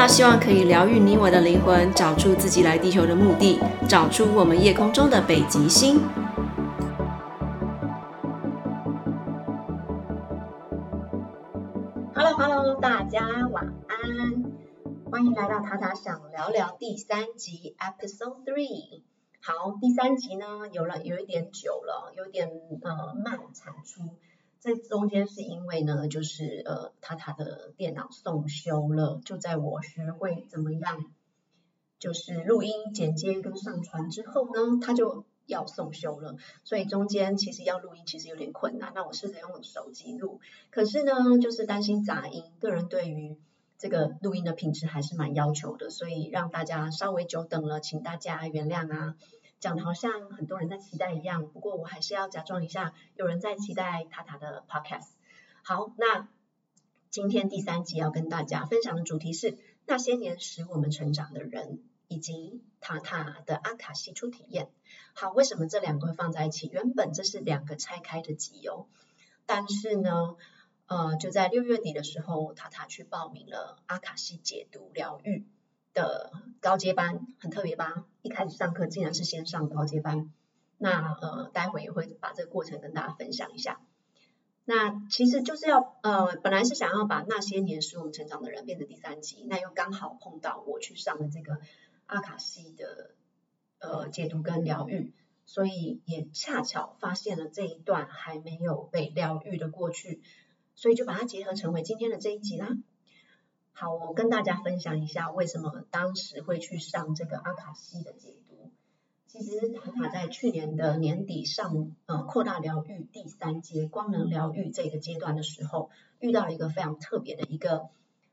[0.00, 6.00] 这个频道希望可以疗愈你我的灵魂，找出自己来地球的目的，找出我们夜空中的北极星。
[12.14, 13.20] Hello Hello，大家
[13.52, 14.42] 晚安，
[15.10, 19.02] 欢迎来到塔塔想聊聊第三集 Episode Three。
[19.42, 24.16] 好，第三集呢，有了有一点久了，有点呃慢产出。
[24.60, 31.06] 这中间是因为呢，就是呃，塔塔的电脑送修了，就在我学会怎么样，
[31.98, 38.92] 就是录音、剪接跟上传之后呢，他就要送修了，所以中间其实要录音其实有点困难。
[38.94, 43.38] 那我试着用手机录，可是呢，就是担心杂音，个人对于
[43.78, 49.16] 这个录音的品质还是蛮要求的，所以让大家稍微久等了，请大家原谅啊。
[49.60, 55.10] 讲的好像很多人在期待一样，不过我还是要假装一下，有人在期待塔塔的 podcast。
[55.62, 56.28] 好，那
[57.10, 64.70] 今天第三集要跟大家分享的主题是那些年使我们成长的人，以及塔塔的阿卡西初体验。
[65.12, 66.70] 好，为什么这两个会放在一起？
[66.72, 68.86] 原本这是两个拆开的集哦，
[69.44, 70.36] 但是呢，
[70.86, 75.44] 呃，就在六月底的时候，塔塔去报名了阿卡西解读疗愈
[75.94, 78.04] 的高阶班，很特别吧？
[78.22, 80.30] 一开始上课竟然是先上高阶班，
[80.78, 83.80] 那呃，待会也会把这个过程跟大家分享一下。
[84.66, 91.58] 那其实就是要呃，本来是想要把那些年使我们成长的人变成第三集，那又刚好碰到我去上的这个
[92.06, 93.10] 阿卡西的
[93.80, 95.12] 呃解读跟疗愈，
[95.44, 100.22] 所以也恰巧发现了这一段还没有被疗愈的过去，
[100.76, 102.68] 所以就把它结合成为今天的这一集啦。
[103.72, 108.70] 好，我跟大家分享一下为什么当时会去上这个阿卡西的解读。
[109.26, 115.88] 其实塔塔在去年的年底上呃扩大疗愈第三阶光能疗愈这个阶段的时候，
[116.18, 117.88] 遇到了一个非常特别的一个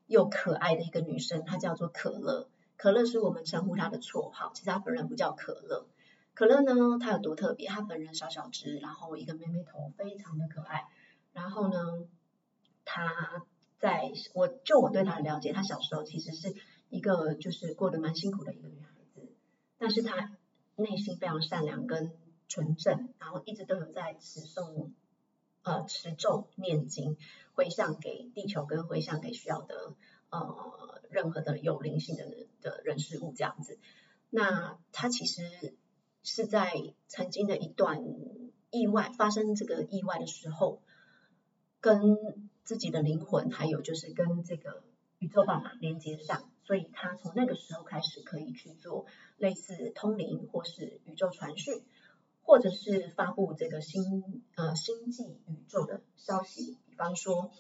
[0.06, 2.50] 又可爱的一个女生，她叫做可乐。
[2.76, 5.88] 可乐是我们称呼她的绰号，其实她本人不叫可乐。
[6.34, 7.70] 可乐呢，她有多特别？
[7.70, 10.88] 她本人小小只，然后一个妹妹头，非常的可爱。
[11.32, 11.78] 然后呢，
[12.84, 13.46] 她。
[13.80, 16.56] 在我就我对她的了解，她小时候其实是
[16.90, 19.30] 一个就是过得蛮辛苦的一个女孩子，
[19.78, 20.36] 但是她
[20.76, 22.12] 内心非常善良跟
[22.48, 24.92] 纯正，然后一直都有在持诵
[25.64, 27.18] 呃持咒念经，
[27.54, 29.94] 回向给地球跟回向给需要的
[30.30, 32.26] 呃任何的有灵性的
[32.62, 33.80] 的人事物这样子。
[34.30, 35.76] 那她其实
[36.24, 36.74] 是在
[37.08, 38.04] 曾经的一段
[38.70, 40.82] 意外发生这个意外的时候，
[41.80, 44.84] 跟自己的灵魂，还有就是跟这个
[45.20, 49.06] 宇宙爸妈连接上，所以他从那个时候开始可以去做
[49.38, 51.82] 类似通灵或是宇宙传讯，
[52.42, 57.52] 或者是发布这个星呃星际宇宙的消息，比方说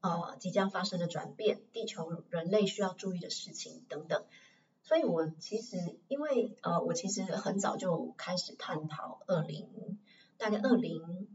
[0.00, 4.24] 呃即将发生的转变，地球人类需要注意的事情等等。
[4.82, 5.76] 所以我其实
[6.08, 9.98] 因为呃我其实很早就开始探讨二零
[10.38, 11.33] 大概二零。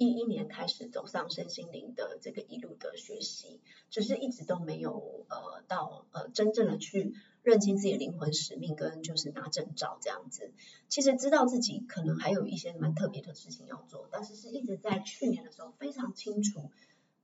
[0.00, 10.54] 一一年开始走上身心灵的这个一路的学习，只是一直都没有呃到呃真正的去认清自己的灵魂使命跟就是拿证照这样子。
[10.88, 16.70] 其实知道自己可能还有一些蛮特别的事情要做，但是是一直在去年的时候非常清楚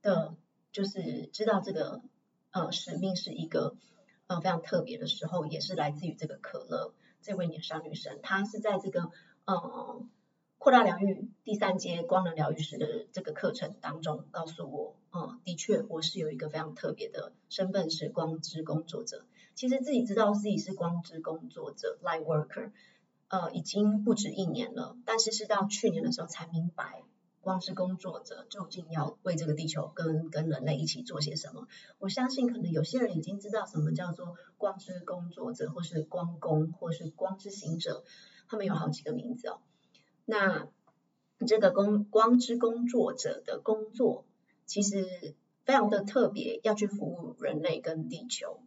[0.03, 0.35] 的，
[0.71, 2.03] 就是知道这个
[2.51, 3.75] 呃使命是一个
[4.27, 9.09] 呃非常特别的时候，也是来自于这个可乐这位年少女生，她是在这个
[9.45, 10.05] 呃。
[10.67, 19.23] 扩大疗愈第三阶光能疗愈师的这个课程当中，告诉我，嗯，的确，我是有一个非常特别的身份，是光之工作者。
[19.55, 22.71] 其实自己知道自己是光之工作者 （light worker），
[23.29, 24.97] 呃，已经不止一年了。
[25.05, 27.01] 但是是到去年的时候才明白，
[27.39, 31.69] 光之工作者究竟要为这个地球跟跟人类一起做些什么。
[31.97, 38.03] 我相信，可能有些人已经知道什么叫做光之工作者，或是光工，或是光之行者，
[38.49, 39.61] 他们有好几个名字哦。
[40.29, 40.67] 那
[41.47, 44.25] 这个光光之工作者的工作，
[44.65, 48.59] 其实非常的特别，要去服务人类跟地球，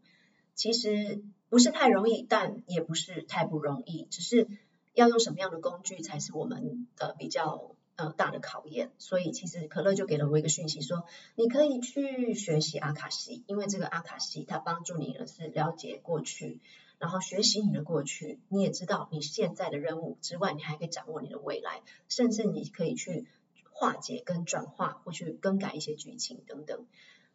[0.54, 4.48] 其实不是太容易，但也不是太不容易，只是
[4.94, 8.90] 要用什么样的工具才是我们的比较呃大的考验。
[8.96, 11.04] 所以其实可乐就给了我一个讯息说，
[11.34, 16.62] 你可以去学习阿卡西，因为这个阿卡西它帮助你的是了解过去。
[17.00, 23.26] 然后学习你的过去，你也知道你现在的任务之外，你还可以掌握你的未来，甚至你可以去
[23.72, 26.86] 化解跟转化，或去更改一些剧情等等。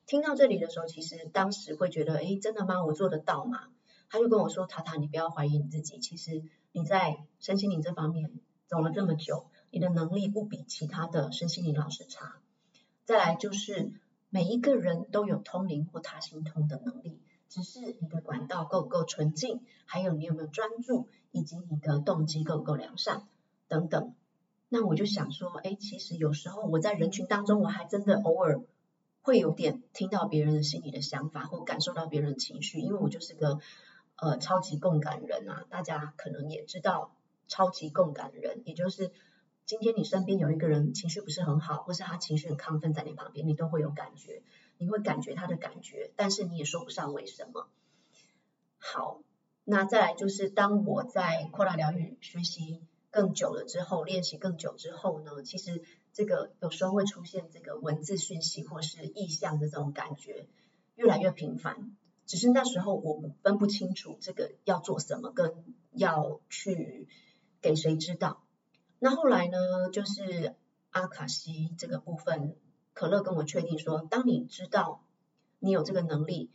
[0.06, 2.86] 听到这里的时候，其实当时会觉得，诶，真的吗？
[2.86, 3.70] 我做得到吗？
[4.08, 8.32] 他就跟我说，塔塔，你不要怀疑你自己，其实你在身心灵这方面
[8.68, 12.40] 走了这么久，你的能力不比其他的身心灵老师差。
[13.04, 13.92] 再来就是。
[14.32, 23.28] 每一个人都有通灵或他心通的能力，只是你的管道够不够纯净，还有你有没有专注，以及你的动机够不够良善
[23.68, 24.14] 等等。
[24.70, 28.62] 那我就想说，哎，其实有时候我在人群当中，我还真的偶尔
[29.22, 33.60] 会有点听到别人的心里的想法，或感受到别人的情绪，因为我就是个
[34.16, 35.66] 呃超级共感人啊。
[35.70, 37.16] 大家可能也知道，
[37.48, 39.12] 超级共感人，也就是。
[39.68, 44.44] 今天你身边有一个人情绪不是很好，或是他情绪很亢奋在你旁边，你都会有感觉，
[44.78, 47.68] 你会感觉他的感觉，但是你也说不上为什么。
[48.78, 49.22] 好，
[49.64, 55.84] 那再来就是当我在扩大疗愈学习更久了之后，练习更久之后呢，其实
[56.14, 60.48] 这个有时候会出现这个文字讯息或是意象的这种感觉
[60.96, 61.96] 越来越频繁，
[62.26, 67.08] 只是那时候我分不清楚这个要做什么，跟要去
[67.62, 68.44] 给谁知道。
[69.00, 70.56] 那后来呢，就是
[70.92, 72.56] 阿卡西这个部分，
[72.96, 75.04] 可乐跟我确定说，当你知道
[75.60, 76.50] 你有这个能力，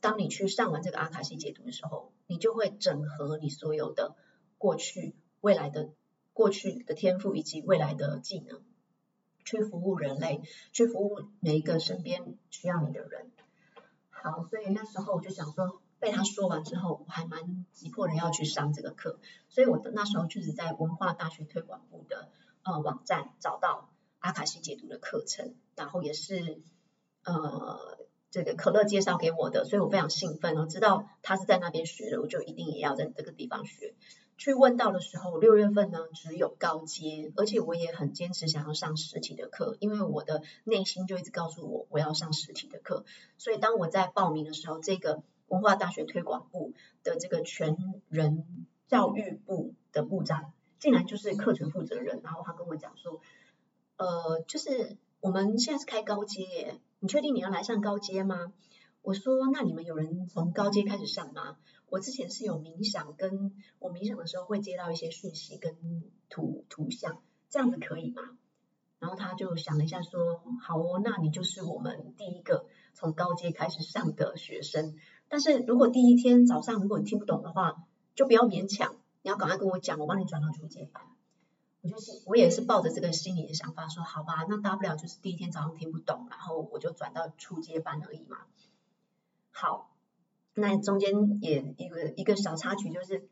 [0.00, 4.14] 当你去上完这个阿卡西解读的时候，你就会整合你所有的
[4.58, 5.90] 过去、未来的
[6.32, 8.60] 过去的天赋以及未来的技能，
[9.44, 13.32] 去服务人类，去服务每一个身边需要你的人。
[14.10, 15.80] 好，所以那时候我就想说。
[16.00, 19.18] 被他说完之后，我还蛮急迫的要去上这个课，
[19.50, 22.30] 所以我的那时候就是在文化大学推广部的
[22.62, 23.90] 呃网站找到
[24.20, 26.62] 阿卡西解读的课程，然后也是
[27.24, 33.94] 呃这个可乐介绍给我的，所以我非常兴奋，我知道他是在那边学的，我就一定也要在这个地方学。
[34.38, 43.04] 去问到的时候，六月份呢只有高阶，而且我也很坚持想要上实体的课，因为我的内心就一直告诉我我要上实体的课，
[43.36, 45.22] 所以当我在报名的时候，这个。
[45.50, 47.76] 文化大学推广部的这个全
[48.08, 53.20] 人教育部的部长，竟然就是课程负责人，然后他跟我讲说，
[54.00, 58.50] 呃，就是我们现在是开高阶耶，你确定你要来上高阶吗？
[59.02, 61.58] 我说，那你们有人从高阶开始上吗？
[61.90, 65.76] 我之前是有冥想，跟我冥想的时候会接到一些讯息跟
[66.30, 67.20] 图图像，
[67.50, 68.22] 这样子可以吗？
[69.00, 72.64] 然后他就想了一下说，好哦，那你就是我们第一个
[72.94, 74.94] 从高阶开始上的学生。
[75.28, 80.88] 但是如果第一天早上如果你听不懂的话，就不要勉强，你要赶快跟我讲，我帮你转到初阶。
[81.82, 88.38] 我就是我也是抱着这个心理的想法说，好吧，那大不了就是第一天早上听不懂，然后我就转到初阶班而已嘛。
[89.50, 89.90] 好，
[90.54, 93.28] 那中间也一个一个小插曲，就是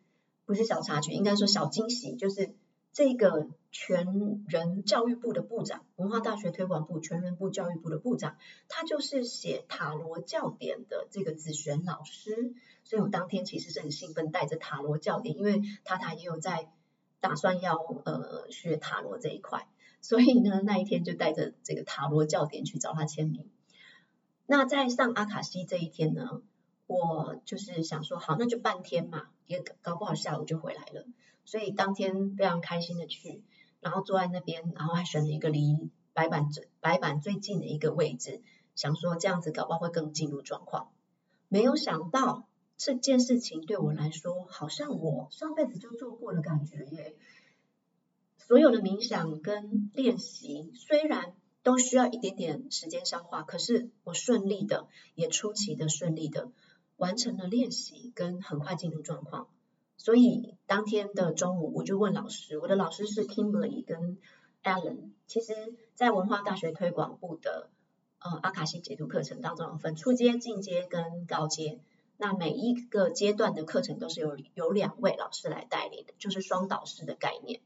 [0.47, 2.55] 不是小插曲，应该说小惊喜，就是。
[2.91, 16.73] 这个全人教育部的部长，文化大学推广部全人部教育部的部长，他就是写塔罗教典的这个子璇老师，所以我当天其实是很兴奋，带着塔罗教典，因为塔塔也有在
[17.21, 19.67] 打算要呃学塔罗这一块，
[20.01, 23.49] 所以呢那一天就带着这个塔罗教典去找他签名。
[24.47, 26.43] 那在上阿卡西这一天呢，
[26.87, 31.05] 我就是想说，好，那就半天嘛，也搞不好下午就回来了。
[31.45, 33.43] 所以当天非常开心的去，
[33.81, 38.43] 然后坐在那边，然后还选了一个离白板最白板最近的一个位置，
[38.75, 40.91] 想说这样子搞不好会更进入状况。
[41.49, 42.47] 没有想到
[42.79, 47.17] 这件事情对我来说，好像我上辈子就做过的感觉耶。
[48.39, 56.53] 所有的冥想跟练习虽然都需要一点点时间消化，可是我顺利的，也出奇的顺利的
[56.97, 59.49] 完成了练习，跟很快进入状况。
[59.97, 64.19] 所以当天的中午，我就问老师，我的老师是 Kimberly 跟
[64.63, 65.11] Alan。
[65.27, 67.69] 其实，在文化大学推广部的
[68.21, 71.81] 呃阿卡西解读课程当中，分初阶、进阶跟高阶。
[72.19, 77.63] 那每一个阶段的课程都是由有两位老师来带领的，就是双导师的概念。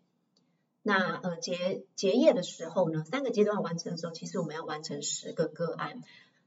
[0.82, 6.02] 那呃结结业的时候呢，三个阶段完成的时候，其实我们要完成十个个案，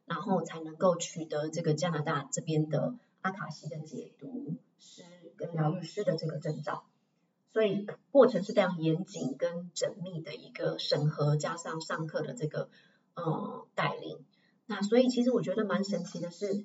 [0.06, 5.04] 然后才能够取得这个加拿大这边的阿卡西的解读师。
[5.38, 6.86] 跟疗愈师的这个证照，
[7.52, 12.70] 所以过程是非常严谨跟缜密的一个审核，加上上课的这个
[13.16, 14.24] 呃带领。
[14.66, 16.64] 那所以其实我觉得蛮神奇的是，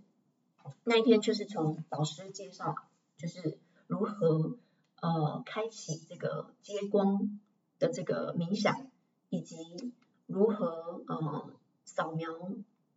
[0.85, 2.75] 那一天就是从导师介绍，
[3.17, 4.59] 就是如何
[5.01, 7.41] 呃开启这个接光
[7.79, 8.91] 的这个冥想，
[9.29, 9.57] 以及
[10.27, 11.51] 如何呃
[11.85, 12.31] 扫描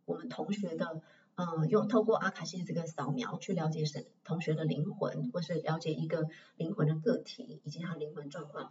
[0.04, 1.02] 我们同学的。
[1.36, 8.70] 嗯，用透过阿卡西这个扫描去了解神同学的灵魂，或是了解一个灵魂的个体以及他灵魂状况，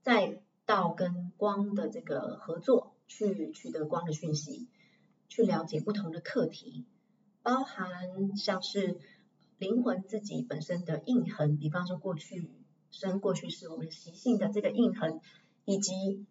[0.00, 4.66] 再到跟光的这个合作，去取得光的讯息，
[5.28, 6.86] 去了解不同的课题，
[7.42, 8.98] 包含像是
[9.58, 12.50] 灵魂自己本身的印痕，比方说过去
[12.90, 15.20] 生、过去世我们习性的这个印痕，
[15.64, 16.24] 以及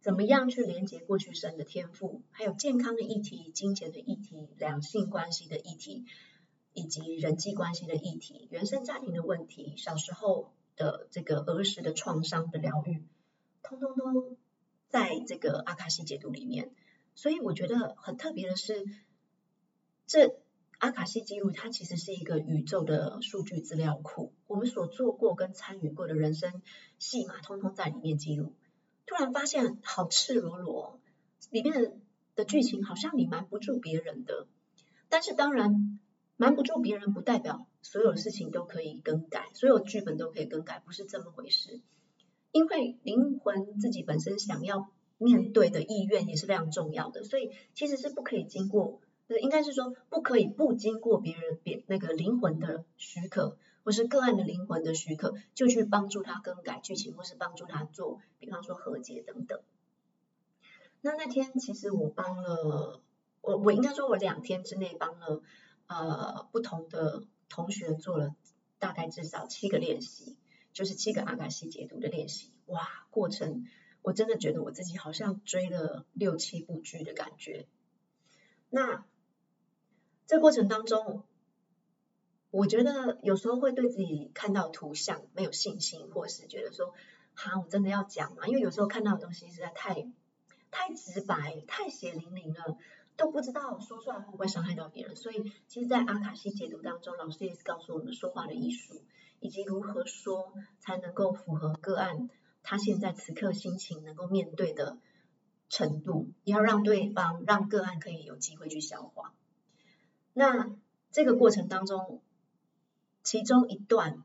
[0.00, 6.04] 怎么样去连接过去生的天赋，还有健康的议题、金钱的议题、两性关系的议题，
[6.72, 13.02] 以及人际关系的议题、原生家庭的问题、小时候的这个儿时的创伤的疗愈，
[13.62, 14.36] 通通都
[14.88, 16.70] 在这个阿卡西解读里面。
[17.14, 18.84] 所以我觉得很特别的是，
[20.06, 20.36] 这
[20.78, 26.62] 阿卡西记录它其实是一个宇宙的数据资料库，我们所做过跟参与过的人生
[26.98, 28.52] 戏码，通通在里面记录。
[29.06, 31.00] 突然发现好赤裸裸，
[31.50, 31.92] 里面的
[32.34, 34.46] 的剧情好像你瞒不住别人的。
[35.08, 35.98] 但是当然，
[36.36, 41.80] 瞒不住别人不代表所有事情都可以更改，所有剧本都可以更改，不是这么回事。
[42.52, 44.90] 因为灵魂自己本身想要。
[45.16, 59.60] 面对的意愿也是非常重要的，所以其实是不可以经过，就是应该是说不可以不经过别人别那个灵魂的许可，或是个案的灵魂的许可，就去帮助他更改剧情，或是帮助他做，比方说和解等等。
[61.00, 63.00] 那那天其实我帮了，
[63.40, 65.42] 我我应该说我两天之内帮了
[65.86, 68.34] 呃不同的同学做了
[68.78, 70.36] 大概至少七个练习，
[70.72, 73.66] 就是七个阿卡西解读的练习，哇，过程。
[74.02, 77.66] 我真的觉得我自己好像追了六七部剧的感觉。
[78.68, 79.06] 那
[80.26, 81.22] 这过程当中，
[82.50, 86.94] 我觉得有时候会对自己看到图像没有信心，或是觉得说，
[87.34, 88.46] 哈，我真的要讲吗？
[88.46, 90.06] 因为有时候看到的东西实在太
[90.70, 92.78] 太直白、太血淋淋了，
[93.16, 95.14] 都不知道说出来会不会伤害到别人。
[95.14, 99.02] 所以，其实，在阿卡西解读当中，老师也是告诉我们说话的艺术，
[99.40, 102.30] 以及如何说才能够符合个案。
[102.62, 104.96] 他现在此刻心情能够面对的
[105.68, 109.34] 程度，也要让对方、让个案可以有机会去消化。
[110.34, 110.70] 那
[111.10, 112.20] 这个过程当中，
[113.22, 114.22] 其中一段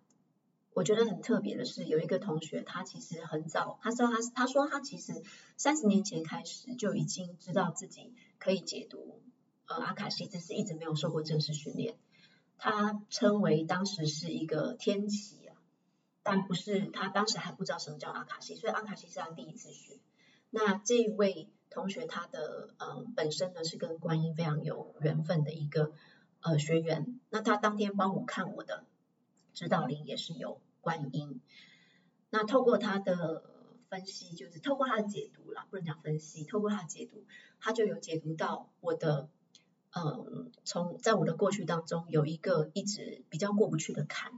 [0.73, 5.23] 我觉得很特别的是，有一个同学，他其实很早，他说他他说他其实
[5.55, 9.21] 三十年前开始就已经知道自己可以解读
[9.67, 11.95] 呃阿卡西，只是一直没有受过正式训练。
[12.57, 15.55] 他称为当时是一个天启啊。
[16.21, 19.99] 但不是他当时还不知道什么叫阿卡西，所以阿卡西是他第一次学。
[20.49, 25.91] 那这一位同学他的呃本身呢是跟观音非常有缘分的一个
[26.41, 27.19] 呃学员。
[27.29, 28.85] 那他当天帮我看我的
[29.53, 31.39] 指导灵也是有观音。
[32.29, 33.43] 那透过他的
[33.89, 37.23] 分析，就是透过他的解读啦，不能讲分析，透过他的解读，
[37.59, 39.29] 他就有解读到我的
[39.91, 44.31] 呃从在我的过去当中有一个一直比较过不去的坎，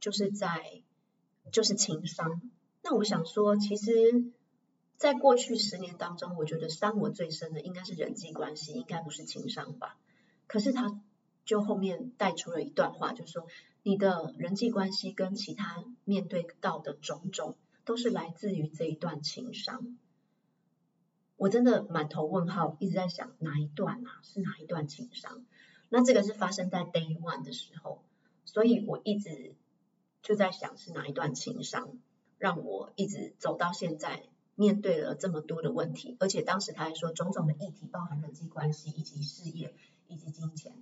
[0.00, 0.82] 就是在。
[1.52, 2.40] 就是情商。
[2.82, 3.92] 那我想说，其实，
[4.96, 9.98] 在过去十年当中，我觉得伤我最深的应该是人际关系，应该不是情商吧？
[10.46, 11.00] 可是他
[11.44, 13.46] 就后面带出了一段话，就说，
[13.82, 19.98] 你的人际关系跟其他面对到的种种，都是来自于这一段情伤。
[21.36, 24.20] 我真的满头问号，一直在想哪一段啊？
[24.22, 25.44] 是哪一段情伤？
[25.88, 28.02] 那这个是发生在 Day One 的时候，
[28.44, 29.54] 所以我一直。
[30.22, 31.98] 就在想是哪一段情伤，
[32.38, 34.22] 让我一直走到现在，
[34.56, 39.74] 面对了这么多的问题，而且当时他还说种种的议题，包含人际关系以及事业
[40.08, 40.72] 以及金钱，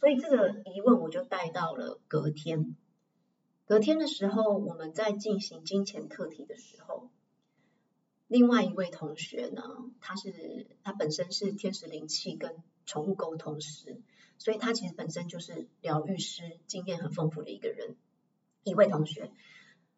[0.00, 2.76] 所以这个疑问我就带到了隔天。
[3.66, 7.08] 隔天的时候，我们在进行金钱课题的时候，
[8.28, 9.62] 另外一位同学呢，
[10.00, 14.02] 他是他本身是天使灵气跟宠物沟通师，
[14.36, 17.96] 所以他其实本身就是疗愈师，经验很丰富的一个人。
[18.64, 19.30] 一位同学，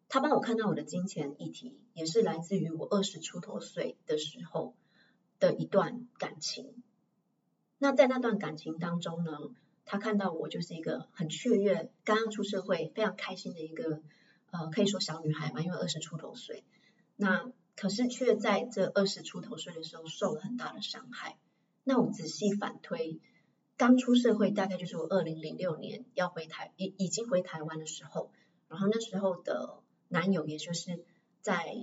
[0.09, 4.73] 他帮我看到我的金钱议题，也是来自于我二十出头岁的时候
[5.39, 6.81] 的一段感情。
[7.77, 9.37] 那在那段感情当中呢，
[9.85, 14.01] 他看到我就是一个很雀跃、刚刚出社会、非常开心的一个
[14.49, 16.63] 呃，可以说小女孩嘛，因为二十出头岁。
[17.15, 21.37] 那可是却在这二十出头岁的时候受了很大的伤害。
[21.83, 23.19] 那我仔细反推，
[23.75, 28.31] 刚出社会大概就是我二零零六年要回台，已已经回台湾的时候。
[28.69, 31.03] 然后那时候的男友，也就是
[31.41, 31.75] 在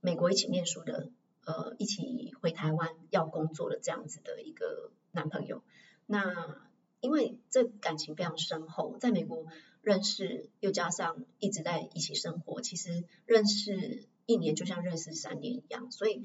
[0.00, 1.10] 美国一起念书的，
[1.44, 5.62] 呃，一起回台湾要工作的这样子的一个男朋友。
[6.06, 6.68] 那
[7.00, 9.46] 因为这感情非常深厚，在美国
[9.82, 15.90] 认识，又加上一直在一起生活，其实认识一年就像认识三年一样。
[15.90, 16.24] 所以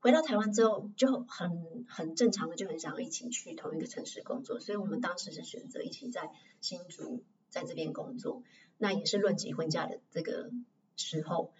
[0.00, 4.60] 回到台湾之后，就很很正常的就很想要一起去同一个城市工作。
[4.60, 6.30] 所以我们当时是选择一起在
[6.60, 8.42] 新竹在这边工作。
[8.78, 10.50] 那也是论及婚嫁的这个
[10.96, 11.52] 时候，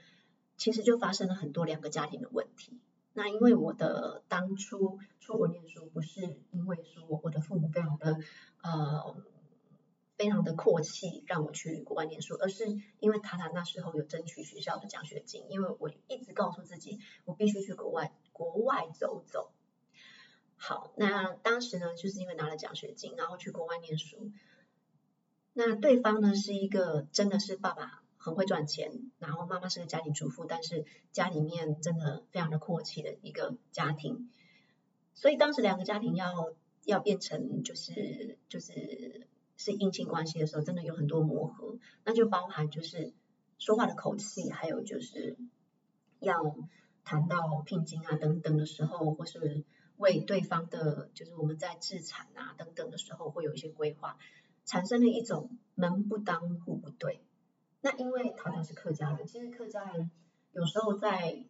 [0.56, 2.80] 其实就发生了很多两个家庭的问题。
[3.12, 8.18] 那因为我的当初出国念书，不是因为说我的父母非常的
[8.62, 9.16] 呃
[10.16, 12.66] 非常的阔气，让我去国外念书，而是
[12.98, 19.52] 因为塔塔那时候有争取学校的奖学金，因为我一直告诉自己，我必须去国外国外走走。
[20.56, 24.32] 好，那当时呢，就是因为拿了奖学金，然后去国外念书。
[25.54, 34.30] 那对方呢，是一个真的是爸爸很会赚钱，然后妈妈是个家庭主妇，但是家里面真的非常的阔气的一个家庭。
[35.14, 36.52] 所以当时两个家庭要
[36.84, 39.26] 要变成就是就是。
[39.56, 43.12] 是姻亲关系的时候，真的有很多磨合，那就包含就是
[43.56, 45.36] 说话的口气，还有就是
[46.18, 46.56] 要
[47.04, 49.62] 谈到聘金啊等等的时候，或是
[49.96, 54.18] 为对方的，就是我们在置产啊等等的时候，会有一些规划，
[54.64, 57.20] 产生了一种门不当户不对。
[57.80, 60.10] 那因为塔塔是客家人，其实客家人
[60.52, 61.44] 有时候在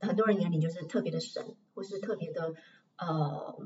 [0.00, 2.54] 很多人眼里就是特别的省，或是特别的
[2.96, 3.56] 呃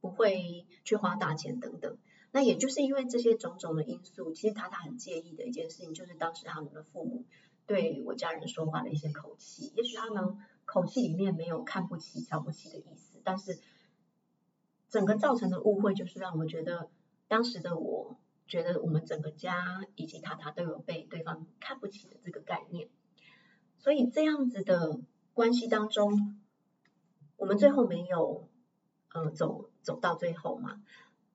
[0.00, 1.98] 不会去花大钱等等。
[2.32, 7.24] 那也就是因为这些种种的因素，其实塔塔很介意的一件事情，就是当时他们的父母
[7.66, 9.72] 对我家人说话的一些口气。
[9.76, 13.58] 也许他们口气里面没有看不起、瞧不起的意思，但是
[14.88, 16.90] 整个造成的误会，就是让我觉得
[17.28, 22.88] 当时的我觉得我们整个家以及塔塔都有被对方看不起的这个概念。
[23.78, 25.00] 所以这样子的
[25.34, 26.38] 关系当中，
[27.36, 28.48] 我们最后没有
[29.12, 30.82] 呃走走到最后嘛。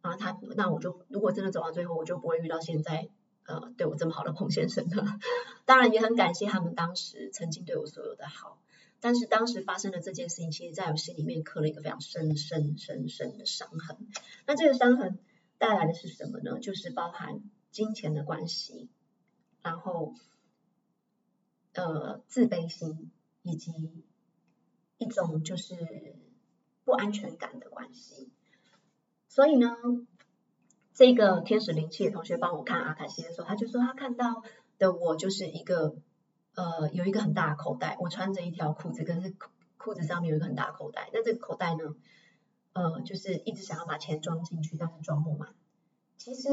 [0.02, 3.08] 啊，他那我就如果真的走到最后，我就不会遇到现在
[3.46, 5.06] 呃对我这么好的彭先生了。
[5.66, 8.60] 当然也很感谢他们当时曾经对我所有的好，
[9.00, 13.96] 但是当时发生的这件事情，其实在我心里面刻了一个非常深深深深的伤痕。
[14.48, 15.20] 那这个伤痕
[15.62, 16.60] 带来的是什么呢？
[16.60, 17.40] 就是包含
[17.70, 18.90] 金钱的关系，
[19.62, 20.16] 然后
[21.74, 23.12] 呃自卑心，
[23.44, 23.72] 以及
[24.98, 26.16] 一种就是
[26.84, 28.32] 不安全感的关系。
[29.28, 29.78] 所以呢，
[30.96, 34.44] 这个天使灵气的同学帮我看阿卡西的时候，他就说他看到
[34.80, 35.96] 的我就是一个
[36.56, 39.36] 呃有一个很大的口袋，我穿着一条裤子，可是
[39.78, 41.12] 裤子上面有一个很大的口袋。
[41.14, 41.96] 那这个口袋呢，
[42.74, 45.54] 呃，就是一直想要把钱装进去，但是装不满。
[46.18, 46.50] 其实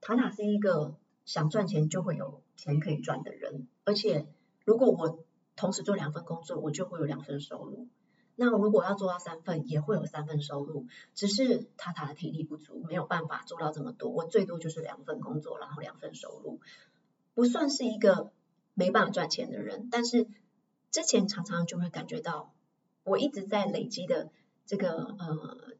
[0.00, 4.26] 塔塔是一个想赚钱就会有钱可以赚的人，而且
[4.64, 5.24] 如果我
[5.56, 7.88] 同时做两份工作，我就会有两份收入。
[8.38, 14.10] 那如果要做到三份，也会有三份收入，只是塔塔的体力不足，没有办法做到这么多。
[14.10, 16.60] 我最多就是两份工作，然后两份收入，
[17.32, 18.30] 不算是一个
[18.74, 19.88] 没办法赚钱的人。
[19.90, 20.28] 但是
[20.90, 22.52] 之前常常就会感觉到，
[23.04, 24.28] 我一直在累积的
[24.66, 25.74] 这个呃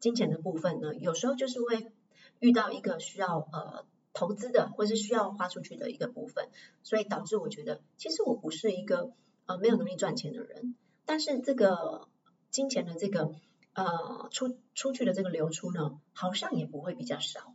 [0.00, 1.92] 金钱的部分呢，有时候就是会
[2.40, 6.48] 遇到一个需要呃投资的，或是需要花出去的一个部分，
[6.82, 9.12] 所以导致我觉得，其实我不是一个
[9.44, 10.74] 呃没有能力赚钱的人。
[11.04, 12.08] 但是这个
[12.50, 13.34] 金钱的这个
[13.74, 17.54] 呃出出去的这个流出呢，好像也不会比较少。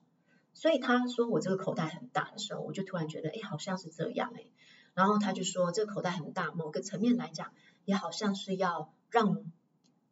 [0.54, 4.46] 所以他说我这个口袋很大的时候，我就突然觉得，哎，好像是这样哎。
[4.94, 7.54] 然后他就说，这个口袋很大，某个层面来讲，
[7.86, 9.46] 也好像是要让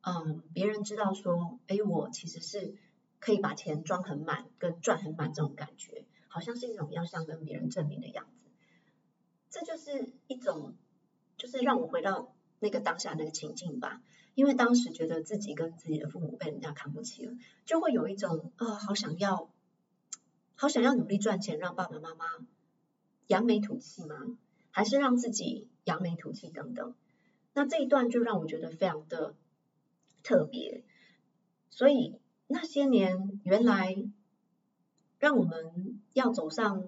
[0.01, 2.75] 嗯别人知道说，哎，我其实是
[3.19, 8.49] 可以把钱装很满，跟赚很满这种感觉，好像是一种要向跟别人证明的样子。
[9.49, 10.75] 这就是一种，
[11.38, 12.33] 就是让我回到。
[12.62, 14.01] 那个当下那个情境吧，
[14.35, 17.31] 因为当时觉得自己跟自己的父母被人家看不起了，
[17.63, 19.49] 就会有一种啊、好想要，
[20.55, 22.25] 好想要努力赚钱，让爸爸妈妈
[23.27, 24.38] 扬眉吐气吗？
[24.71, 26.93] 还是让自己扬眉吐气等等？
[27.53, 29.33] 那这一段就让我觉得非常的
[30.23, 30.84] 特别。
[31.69, 33.95] 所以那些年，原来
[35.19, 36.88] 让我们要走上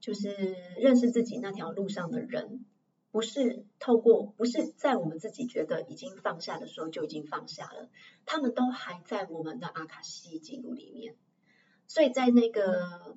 [0.00, 2.64] 就是认识自己那条路上的人。
[3.10, 7.90] 不是透过，不是在我们自己觉得已经放下的时候就已经放下了，
[8.24, 11.14] 他们都还在我们的阿卡西记录里面。
[11.86, 13.14] 所以在那个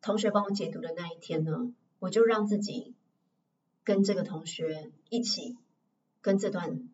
[0.00, 2.96] 同学帮我解读的那一天呢，我就让自己
[3.84, 5.56] 跟这个同学一起
[6.20, 6.88] 跟这段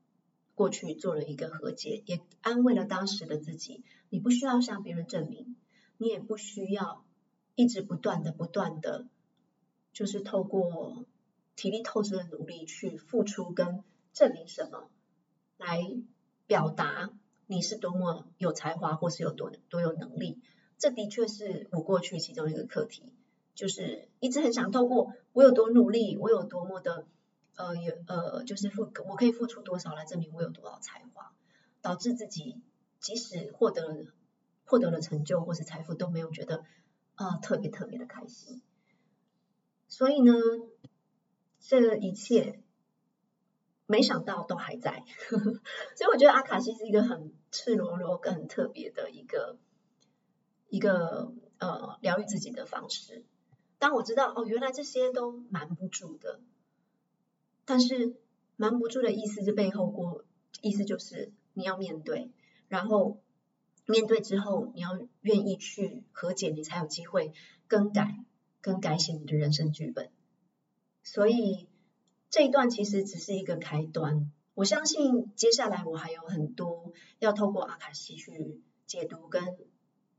[0.54, 3.82] 过去做了一个和解，也安慰了当时的自己。
[4.08, 5.56] 你不需要向别人证明，
[5.98, 7.04] 你也不需要
[7.54, 9.06] 一直不断的、不断的，
[9.92, 11.06] 就是透过。
[11.56, 14.90] 体力透支的努力去付出跟证明什么，
[15.56, 15.80] 来
[16.48, 17.12] 表达
[17.46, 20.40] 你是多么有才华或是有多多有能力，
[20.78, 23.12] 这的确是我过去其中一个课题，
[23.54, 27.06] 就是一直很想透过我有多努力，我有多么的
[27.56, 31.32] 呃有呃就是付我可以付出多少来证明我有多少才华，
[31.82, 32.60] 导致自己
[33.00, 34.06] 即使获得了
[34.64, 36.64] 获得了成就或是财富都没有觉得
[37.14, 38.60] 啊、特别特别的开心，
[39.88, 40.32] 所以呢。
[41.66, 42.60] 这一切，
[43.86, 45.02] 没想到都还在，
[45.96, 49.56] 所以我觉得阿卡西是一个很赤裸裸、更很特别的一个
[50.68, 53.24] 一个呃疗愈自己的方式。
[53.78, 56.38] 当我知道哦，原来这些都瞒不住的，
[57.64, 58.14] 但是
[58.56, 60.24] 瞒不住的意思是背后过，
[60.60, 62.30] 意思就是你要面对，
[62.68, 63.20] 然后
[63.86, 64.90] 面对之后你要
[65.22, 67.32] 愿意去和解，你才有机会
[67.66, 68.24] 更改、
[68.60, 70.10] 更改写你的人生剧本。
[71.02, 71.68] 所以
[72.30, 79.56] 这一段其实只是一个开端，我相信接下来我还有很多要透过阿卡西去解读跟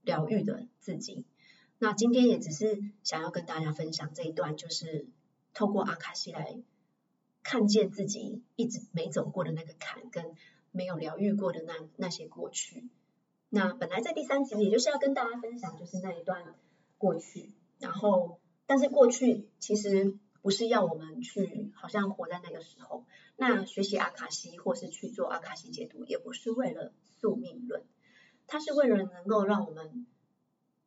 [0.01, 1.25] 疗愈的自己。
[1.77, 5.07] 那今天也只是想要跟大家分享这一段，就是
[5.53, 6.57] 透过阿卡西来
[7.45, 10.33] 看见自己一直没走过的那个坎，跟
[10.71, 12.89] 没有疗愈过的那那些过去。
[13.49, 16.55] 那本来在第三集，也就是要跟大家分享，就是那一段
[16.97, 17.51] 过去。
[17.79, 23.05] 然后，但是过去其实不是要我们去好像活在那个时候。
[23.37, 27.83] 那学习阿卡西或是去做阿卡西解读，也不是为了宿命论，
[28.47, 30.07] 它是为了能够让我们。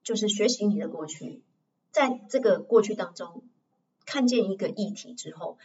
[0.04, 1.42] 就是学习你的过去，
[1.90, 3.42] 在这个过去当中，
[4.06, 5.58] 看见一个议题之后，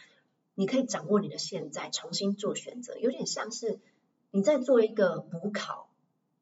[0.54, 3.80] 你可以掌握你的现在，重新做选择，有点像是
[4.30, 5.88] 你在做一个补考，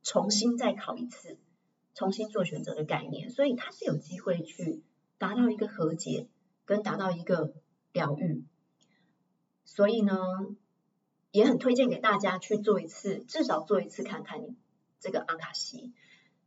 [0.03, 1.39] 重新再考一次，
[1.95, 4.83] 重新做选择的概念，所以它是有机会去
[5.19, 6.29] 达到一个和解，
[6.65, 7.55] 跟达到一个
[7.93, 8.45] 疗愈。
[9.65, 10.19] 所以呢，
[11.31, 14.57] 也很推荐给大家去做一次，至少做一次看看你
[15.01, 15.93] 这个阿卡西。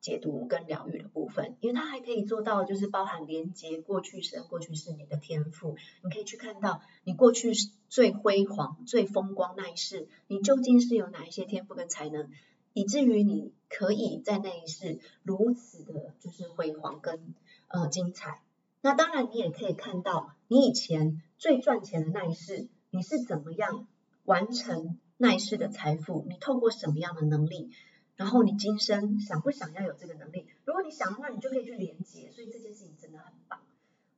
[0.06, 7.54] 解读跟疗愈的部分，因为它还可以做到，就是包含连接过去生、过去世你的天赋，你可以去看到你过去
[7.90, 12.30] 最辉煌、最风光那一世，你究竟是有哪一些天赋跟才能，
[12.74, 17.34] 以至于你可以在那一世如此的，就是辉煌跟
[17.68, 18.42] 呃精彩。
[18.82, 23.88] 那当然，你也可以看到你以前最赚钱的那一世，你是怎么样
[24.24, 27.72] 完成那一世的财富，你透过什么样的能力。
[28.16, 30.48] 然后你今生想不想要有这个能力？
[30.64, 32.32] 如果你想的话，你就可以去连接。
[32.32, 33.62] 所以这件事情真的很棒。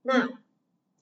[0.02, 0.30] 那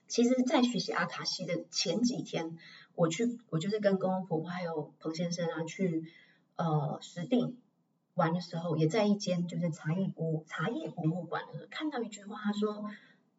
[0.07, 2.57] 其实，在学习阿卡西的前几天，
[2.95, 6.11] 我去，我就是跟公公婆婆还有彭先生啊去
[6.55, 7.55] 呃石碇
[8.13, 12.89] 玩的时候，也在一间就是茶叶博茶叶博物馆，看到一句话，他说：“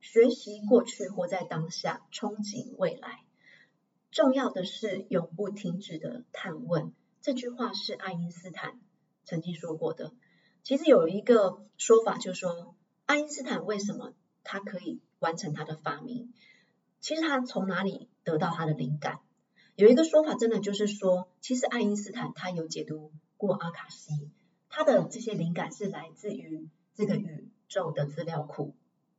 [0.02, 3.20] 学习过去，活在当下，憧憬未来。
[4.10, 6.92] 重要的是永不停止的探问。”
[7.22, 8.78] 这句话是爱因斯坦。
[9.26, 10.14] 曾经说过的，
[10.62, 16.32] 其实有一个说法，就是说爱因斯坦为什么他可以完成他的发明？
[17.00, 19.18] 其实他从哪里得到他的灵感？
[19.74, 24.30] 有一个说法，真的就是说，其实爱因斯坦他有解读过阿卡西，
[24.70, 28.76] 他的这些灵感是来自于这个宇宙的资料库，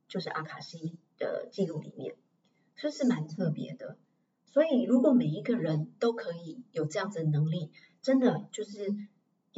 [0.08, 2.16] 就是阿卡西的记录里面，
[2.76, 3.98] 所以是蛮特别的。
[4.46, 8.96] 所以如果每一个人都可以有这样子的能力，真的就是。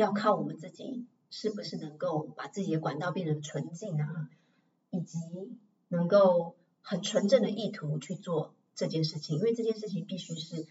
[0.00, 4.30] 要靠我们自己，是不是能够把自己的管道变成纯净啊，
[4.90, 5.18] 以及
[5.88, 10.66] 能够很纯正的意图去做这件事情，因为这件事情必须是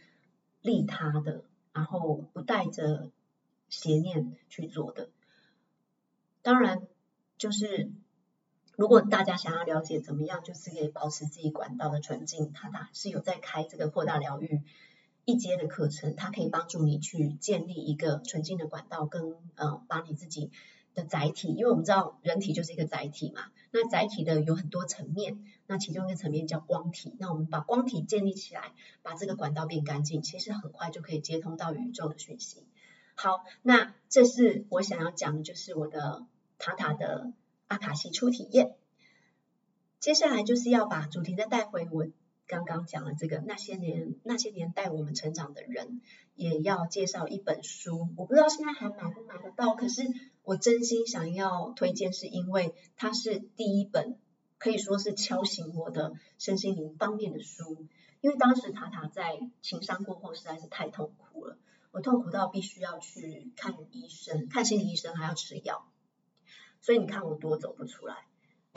[0.62, 3.12] 利他的，然后不带着
[3.70, 5.10] 邪念去做的。
[6.42, 6.88] 当然，
[7.38, 7.92] 就是
[8.76, 14.62] 如果大家想要了解怎么样，就是可以保持自己管道的纯净，他他是有在开这个扩大疗愈。
[15.30, 20.50] 一阶的课程，它可以帮助你去建立一个纯净的管道，跟呃，把你自己
[20.96, 32.66] 的载体，因为我们知道人体就是一个载体嘛，那载体的有很多层面，那其中一个层面叫光体，那我们把光体建立起来，把这个管道变干净，其实很快就可以接通到宇宙的讯息。
[33.16, 36.26] 好，那这是我想要讲的，就是我的
[36.58, 37.32] 塔塔的
[37.68, 38.76] 阿卡西初体验。
[40.00, 42.08] 接下来就是要把主题再带回我。
[42.50, 46.02] 刚刚讲了这个那些年，那些年带我们成长的人，
[46.34, 48.10] 也要介绍一本书。
[48.18, 50.02] 我不知道现在还买不买得到，可是
[50.42, 54.18] 我真心想要推荐，是因为它是第一本
[54.58, 57.86] 可以说是敲醒我的身心灵方面的书。
[58.22, 61.56] 因为当时塔塔在情伤过后实在是太痛苦了，
[61.92, 65.86] 我痛苦到必须要去看医生，看心理医生还要吃药，
[66.82, 68.26] 所以你看我多走不出来。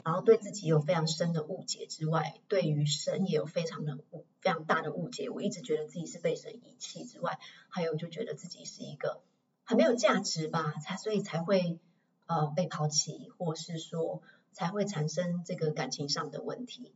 [0.05, 5.29] 然后对自己有非常深的误解之外，对于神也有非常的误非常大的误解。
[5.29, 7.39] 我一直觉得自己是被神遗弃之外，
[7.69, 9.21] 还有就觉得自己是一个
[9.63, 11.79] 很没有价值吧，才所以才会
[12.25, 16.91] 呃被抛弃，或是说才会产生这个感情上的问题。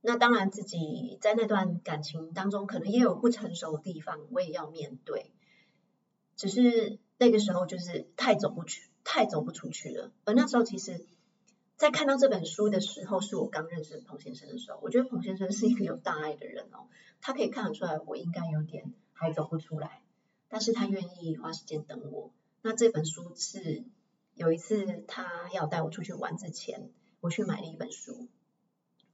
[0.00, 5.32] 那当然自己在那段感情当中可能也有不成熟的地方，我也要面对。
[6.36, 10.12] 只是那个时候就是太走不去，太走不出去了。
[10.24, 11.04] 而那时候其实。
[11.82, 14.78] 在看到这本书的时候，是我刚认识彭先生的时候。
[14.84, 16.86] 我觉得彭先生是一个有大爱的人哦，
[17.20, 20.00] 他可以看得出来我应该有点还走不出来，
[20.48, 22.30] 但是他愿意花时间等我。
[22.60, 23.82] 那这本书是
[24.36, 26.88] 有一次他要带我出去玩之前，
[27.20, 28.28] 我去买了一本书。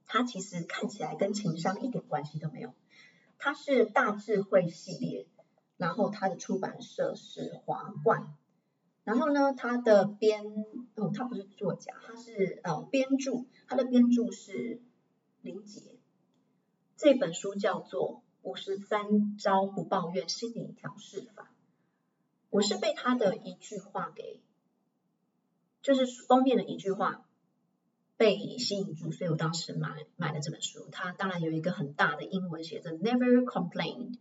[0.04, 2.74] 它其实看起来跟情商一点关系都没有。
[3.38, 5.26] 它是大智慧系列，
[5.78, 8.35] 然后它的出版社是华冠。
[9.09, 10.44] 然后呢，他的编
[10.94, 14.83] 哦，他不是作家，他是呃编著，他的编著是
[15.40, 15.81] 林杰。
[16.99, 21.44] 这本书叫做《五十三招不抱怨心理调试法》。
[22.51, 24.42] 我是被他的一句话给，
[25.81, 27.25] 就是封面的一句话
[28.18, 30.87] 被吸引住，所以我当时买买了这本书。
[30.92, 34.18] 它当然有一个很大的英文写着 “Never complain”。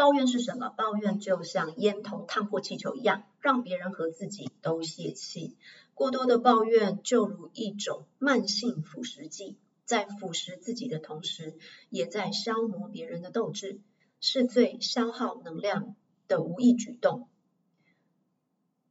[0.00, 0.70] 抱怨是什么？
[0.70, 5.58] 抱怨就像烟头烫破气球一样，让别人和自己都泄气。
[5.92, 11.58] 过多的抱怨就如一种慢性腐蚀剂，在腐蚀自己的同时，
[11.90, 13.78] 也在消磨别人的斗志，
[14.22, 15.94] 是最消耗能量
[16.28, 17.28] 的无意举动。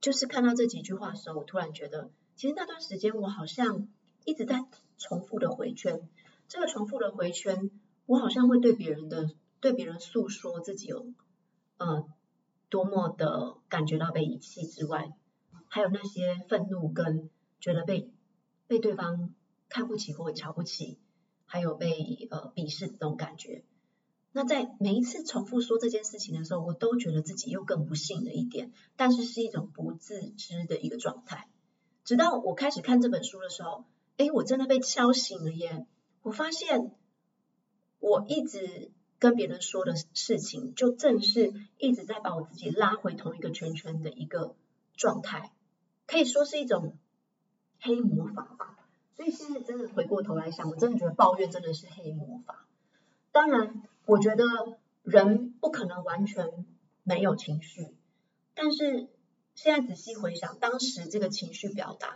[0.02, 3.88] 就是看到这几句话的时候，我突然觉得，其实那段时间我好像
[4.26, 4.64] 一直在
[5.00, 6.08] 重复的回圈。
[6.48, 7.72] 这个重复的回圈，
[8.06, 9.32] 我好像会对别人的。
[9.62, 11.06] 对别人诉说自己有，
[11.78, 12.08] 呃，
[12.70, 15.12] 多么的感觉到被遗弃之外，
[15.68, 18.10] 还有那些愤怒跟觉得被
[18.68, 19.36] 被对方
[19.68, 20.98] 看不起或瞧不起，
[21.46, 23.66] 还有被呃鄙视这种感觉。
[24.32, 31.50] 那在每一次重复说这件事情的时候，我都觉得自己又更不幸了一点，但是是一种不自知的一个状态。
[32.06, 33.84] 直到我开始看这本书的时候，
[34.16, 35.86] 哎，我真的被敲醒了耶！
[36.22, 36.96] 我发现
[38.00, 38.92] 我一直。
[39.20, 44.56] 跟别人说的事情，就正是一直在把我自己拉回同一个圈圈的一个
[44.96, 45.52] 状态，
[46.08, 46.98] 可以说是一种
[47.82, 48.78] 黑魔法吧。
[49.18, 52.66] 所以现在真的回过头来想，我真的觉得抱怨真的是黑魔法。
[53.34, 54.46] 当然，我觉得
[55.04, 56.66] 人不可能完全
[57.04, 57.94] 没有情绪，
[58.56, 59.10] 但是
[59.54, 62.16] 现在仔细回想，当时这个情绪表达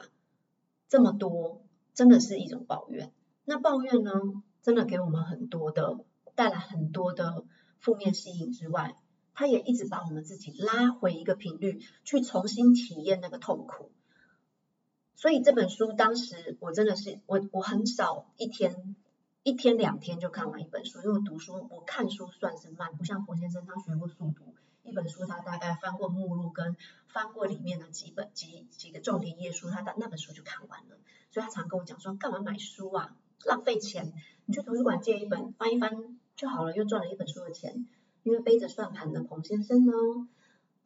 [0.88, 1.62] 这么多，
[1.94, 3.12] 真的是一种抱怨。
[3.44, 4.14] 那抱怨呢，
[4.62, 6.00] 真的给我们很多的。
[6.36, 7.46] 带来很多的
[7.80, 8.96] 负面吸引之外，
[9.34, 13.92] 他也一直把我们自己拉回一个频率，去重新体验那个痛苦。
[15.16, 18.96] 所以这本书当时我真的是我我很少一天
[19.44, 26.76] 一天两天就看完一本书，因为读书我看书算是慢，不像佛先生他学过速读，一本书他大概翻过目录跟
[27.08, 30.98] 翻过里面的几本几几个重点页书，他的那本书就看完了。
[31.32, 33.16] 所以他常跟我讲说，干嘛买书啊，
[33.46, 34.14] 浪费钱，
[34.46, 36.20] 你去图书馆借一本翻一翻。
[36.36, 37.88] 就好了，又赚了一本书的钱。
[38.24, 39.92] 因为背着算盘的彭先生呢，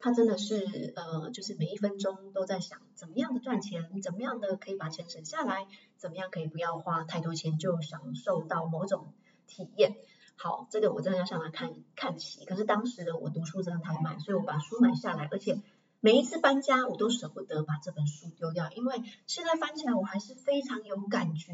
[0.00, 9.12] 他真的是呃，就是每一分钟都在想怎么样的赚钱，怎么样的可以把钱省下来，怎么样可以不要花太多钱就享受到某种
[9.46, 9.94] 体验。
[10.34, 12.44] 好，这个我真的要向他看看齐。
[12.44, 15.60] 可是当时的我读书真的太慢，所以我把书买下来，而且
[16.00, 21.52] 每一次搬家我都舍不得把这本书丢掉，因为现在翻起来我还是非常有感觉。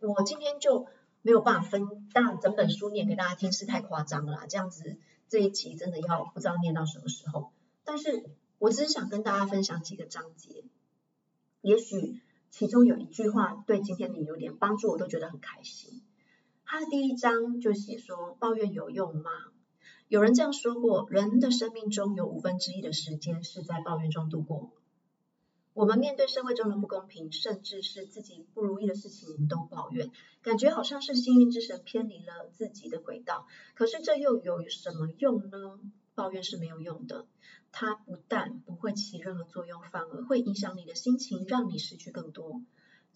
[0.00, 0.86] 我今天就。
[1.22, 7.52] 没有办法分，但整本书念给大家听是太夸张了啦，这样子这一集真的要不知道念到什么时候。
[7.84, 8.24] 但是
[8.58, 10.64] 我只是想跟大家分享几个章节，
[11.60, 16.02] 也许其中有一句话对今天你有点帮助，我都觉得很开心。
[16.64, 19.30] 他的第一章就写说，抱怨有用吗？
[20.08, 24.70] 有人这样说过，人的生命中有五分之一的时间是在抱怨中度过。
[25.74, 30.10] 我们面对社会中的不公平，甚至是自己不如意的事情，都抱怨，
[30.42, 33.46] 感觉好像是幸运之神偏离了自己的轨道。
[33.74, 35.80] 可是这又有什么用呢？
[36.14, 37.26] 抱怨是没有用的，
[37.72, 42.60] 它不但不会起任何作用，反而会影响你的心情，让你失去更多。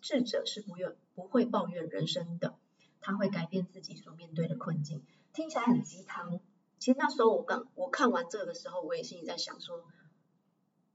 [0.01, 2.57] 智者是不愿不会抱怨人生的，
[3.03, 5.05] 他会改变自己所面对的困境。
[5.35, 6.41] 听起来很鸡汤，
[6.79, 9.85] 其实那时候我刚我看完这个的时候，我也心里在想说，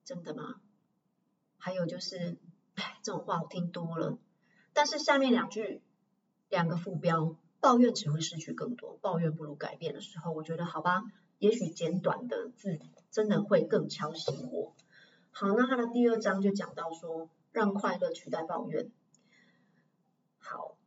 [0.04, 0.60] 真的吗？
[1.64, 2.38] 还有就是，
[2.74, 4.18] 哎，这种话我听多了。
[4.74, 5.84] 但是下面两句，
[6.50, 11.04] 两个副标，抱怨只会失去更多，抱怨不如改变的时候，我觉得好吧，
[11.38, 12.80] 也许简短的字
[13.12, 14.74] 真的会更敲醒我。
[15.30, 18.90] 好，那他的第二章就讲到说，让快乐取代抱怨。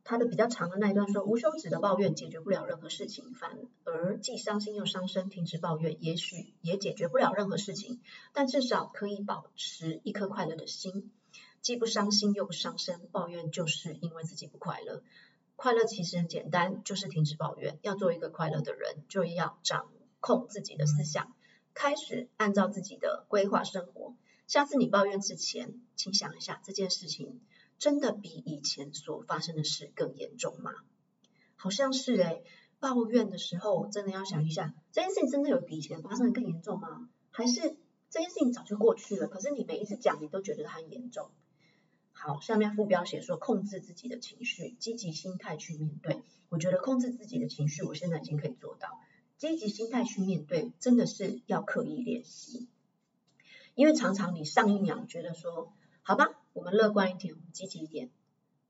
[0.05, 5.29] 他的比较长的那一段说，无休止的抱怨解决不了任何事情，反而既伤心又伤身。
[5.29, 7.99] 停止抱怨，也许也解决不了任何事情，
[8.31, 11.11] 但至少可以保持一颗快乐的心，
[11.61, 13.07] 既不伤心又不伤身。
[13.11, 15.01] 抱怨就是因为自己不快乐，
[15.55, 17.79] 快乐其实很简单，就是停止抱怨。
[17.81, 21.33] 要做一个快乐的人，就要掌控自己的思想，
[21.73, 24.13] 开始按照自己的规划生活。
[24.45, 27.41] 下次你抱怨之前，请想一下这件事情。
[27.77, 30.71] 真的比以前所发生的事更严重吗？
[31.55, 32.43] 好像是诶，
[32.79, 37.09] 抱怨的时候真的要想一下，这件事情真的有比以前发生的更严重吗？
[37.31, 37.75] 还是
[38.09, 41.29] 这件事情早就过去了，可是你每一次讲，你都觉得它很严重。
[42.11, 46.23] 好，下面副标写说控制自己的情绪，积极心态去面对。
[46.49, 48.99] 我觉得控制自己的情绪，我现在已经可以做到。
[49.37, 52.69] 积极心态去面对，真的是要刻意练习。
[53.73, 58.09] 因为常常你上一秒觉得说，好吧，我们乐观一点，积极一点，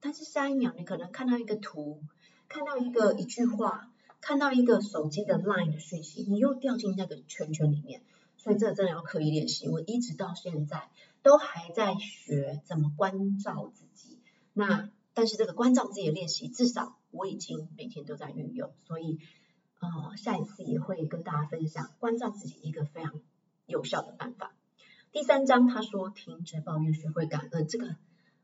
[0.01, 2.01] 但是下一秒你可能看到一个图，
[2.49, 8.01] 看到一个一句话，看到一个手机的 line 的讯息，你又掉进那个圈圈里面。
[8.37, 9.69] 所以这真的要刻意练习。
[9.69, 10.89] 我一直到现在
[11.21, 14.19] 都还在学怎么关照自己。
[14.53, 18.73] 那但是这个关照自己的练习，至少我已经每天都在运用。
[18.87, 19.19] 所以
[19.79, 23.21] 呃，下一次也会跟大家分享关照自己一个非常
[23.67, 24.55] 有效的办法。
[25.15, 27.95] 第三章他说，停止抱怨，学会感恩，这个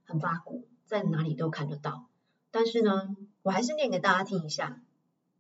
[0.06, 2.08] 很八股，在哪里都看得到。
[2.50, 4.82] 但是呢，我还是念给大家听一下。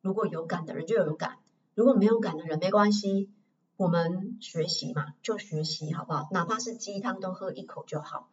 [0.02, 1.38] 如果有感的人就有感，
[1.74, 3.32] 如果没有感的人没关系，
[3.78, 6.28] 我们学习嘛，就学习好不好？
[6.32, 8.28] 哪怕是鸡汤都喝一口就好。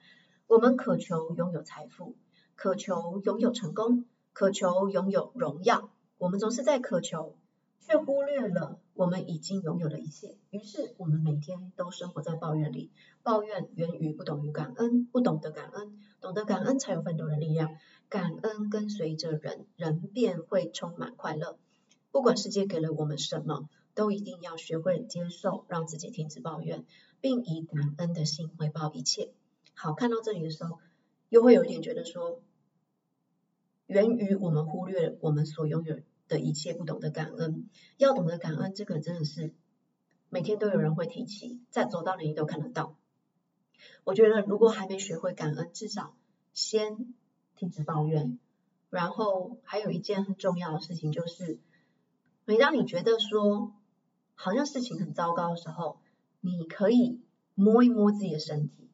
[0.48, 2.16] 我们渴求拥有财富，
[2.56, 7.37] 渴求拥有成功，渴求拥有荣耀，我们总是在渴求。
[7.80, 12.90] 却忽略了我们已经拥有的一切，于是我们每天都生活在抱怨里。
[13.22, 17.76] 抱怨源于不懂于感恩，不懂得感恩，懂得感恩才有奋斗的力量。
[18.08, 21.58] 感恩跟随着人，人便会充满快乐。
[22.10, 26.86] 不管世界给了我们什么，都一定要学会接受，让自己停止抱怨，
[27.20, 29.30] 并以感恩的心回报一切。
[29.74, 30.78] 好，看到这里的时候，
[31.28, 32.40] 又会有一点觉得说，
[33.86, 39.52] 源于我们忽略我们所拥有的一切，不懂得感恩，要懂得感恩，这个真的是
[40.28, 42.94] 每天都有人会提起，在走到哪里都看得到。
[44.04, 46.14] 我觉得如果还没学会感恩，至少
[46.52, 47.14] 先
[47.56, 48.38] 停止抱怨。
[48.90, 51.58] 然后还有一件很重要的事情，就是
[52.44, 53.72] 每当你觉得说
[54.34, 55.98] 好像事情很糟糕的时候，
[56.40, 57.20] 你可以
[57.54, 58.88] 摸一摸自己的身体，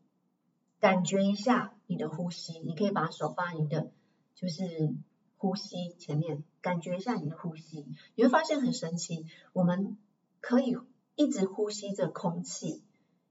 [0.81, 3.90] 感觉一下你的呼吸，你可以把手放在你的
[4.35, 4.94] 就是。
[5.37, 9.27] 呼吸前面，感觉一下你的呼吸，你会发现很神奇。
[9.53, 9.99] 我们
[10.40, 10.77] 可以
[11.16, 12.83] 一直呼吸着空气，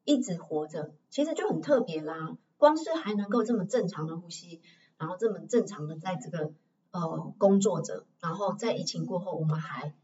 [0.04, 2.38] 一直活着，其实就很特别啦。
[2.58, 4.62] 光是还能够这么正常的呼吸，
[4.98, 6.54] 然后这么正常的在这个
[6.92, 9.96] 呃工作着，然后在疫情过后，我们还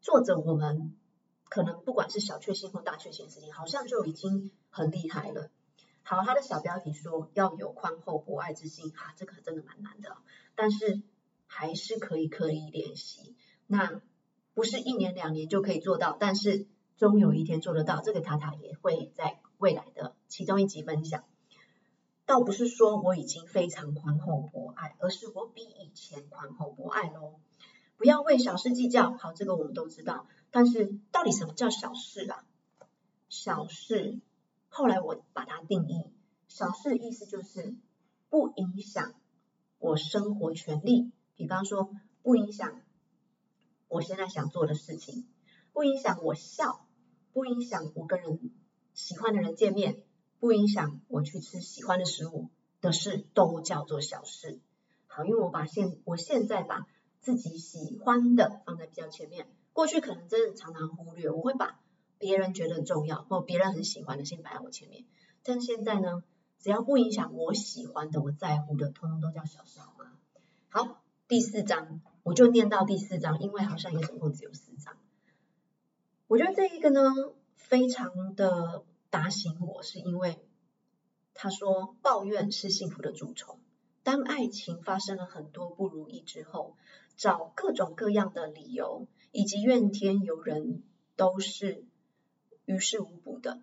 [0.00, 0.96] 做着我们
[1.48, 5.50] 可能不管是小确幸或大确幸的事情，好像就已经很厉害了。
[6.04, 10.16] 好，他的小标题说要有宽厚博爱之心，哈、啊，这个真的蛮难的，
[10.54, 11.02] 但是。
[11.52, 13.34] 还是可以刻意练习，
[13.66, 14.00] 那
[14.54, 18.00] 不是一年两年就可以做到，但是终有一天做得到。
[18.00, 21.24] 这个塔塔也会在未来的其中一集分享。
[22.24, 27.40] 倒不是说我已经非常宽厚博爱，而是我比以前宽厚博爱喽。
[27.96, 30.28] 不要为小事计较，好，这个我们都知道。
[30.52, 32.44] 但是到底什么叫小事啊？
[33.28, 34.20] 小事，
[34.68, 36.06] 后来我把它定义，
[36.46, 37.74] 小事意思就是
[38.28, 39.12] 不影响
[39.80, 41.10] 我生活权利。
[41.40, 41.90] 比方说，
[42.22, 42.82] 不影响
[43.88, 45.26] 我现在想做的事情，
[45.72, 46.86] 不影响我笑，
[47.32, 48.50] 不影响我跟人
[48.92, 50.02] 喜欢的人见面，
[50.38, 52.50] 不影响我去吃喜欢的食物
[52.82, 54.60] 的事，都叫做小事。
[55.06, 56.86] 好，因为我把现我现在把
[57.20, 61.80] 自己喜欢的放在比较前面，过去可能真的常常忽略，我会把
[62.18, 65.06] 别人觉得很重要或别人很喜欢的先摆在我前面，
[65.42, 66.22] 但现在呢，
[66.58, 70.12] 只要不影响我喜欢的、我在乎的，通通都叫小事，好吗？
[70.68, 70.99] 好。
[71.30, 74.96] 第四章，我就念到第四章，因为好像也总共只有四章。
[76.26, 77.04] 我觉得这一个呢，
[77.54, 80.40] 非常的打醒我，是因为
[81.32, 83.60] 他说抱怨是幸福的蛀虫。
[84.02, 86.76] 当爱情发生了很多不如意之后，
[87.14, 90.82] 找各种各样的理由以及怨天尤人，
[91.14, 91.84] 都是
[92.64, 93.62] 于事无补的。